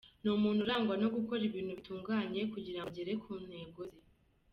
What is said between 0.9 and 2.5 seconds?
no gukora ibintu bitunganye